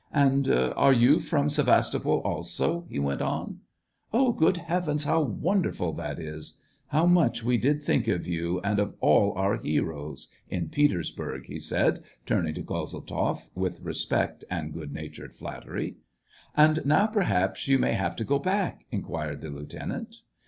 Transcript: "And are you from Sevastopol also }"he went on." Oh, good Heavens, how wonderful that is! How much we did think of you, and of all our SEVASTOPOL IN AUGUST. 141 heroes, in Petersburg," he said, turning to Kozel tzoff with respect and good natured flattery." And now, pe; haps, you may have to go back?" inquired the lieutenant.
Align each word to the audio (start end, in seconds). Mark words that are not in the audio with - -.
"And 0.25 0.47
are 0.49 0.91
you 0.93 1.19
from 1.19 1.51
Sevastopol 1.51 2.21
also 2.25 2.85
}"he 2.89 2.97
went 2.97 3.21
on." 3.21 3.59
Oh, 4.11 4.31
good 4.31 4.57
Heavens, 4.57 5.03
how 5.03 5.21
wonderful 5.21 5.93
that 5.93 6.17
is! 6.17 6.59
How 6.87 7.05
much 7.05 7.43
we 7.43 7.59
did 7.59 7.83
think 7.83 8.07
of 8.07 8.25
you, 8.25 8.59
and 8.61 8.79
of 8.79 8.95
all 8.99 9.31
our 9.33 9.57
SEVASTOPOL 9.57 9.69
IN 9.93 10.07
AUGUST. 10.07 10.31
141 10.49 10.57
heroes, 10.57 10.63
in 10.63 10.69
Petersburg," 10.69 11.45
he 11.45 11.59
said, 11.59 12.03
turning 12.25 12.55
to 12.55 12.63
Kozel 12.63 13.05
tzoff 13.05 13.51
with 13.53 13.79
respect 13.81 14.43
and 14.49 14.73
good 14.73 14.91
natured 14.91 15.35
flattery." 15.35 15.97
And 16.57 16.83
now, 16.83 17.05
pe; 17.05 17.23
haps, 17.25 17.67
you 17.67 17.77
may 17.77 17.93
have 17.93 18.15
to 18.15 18.23
go 18.25 18.39
back?" 18.39 18.85
inquired 18.89 19.41
the 19.41 19.51
lieutenant. 19.51 20.15